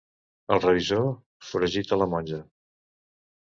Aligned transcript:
El 0.55 0.61
revisor 0.63 1.03
foragita 1.51 2.01
la 2.05 2.09
monja. 2.17 2.43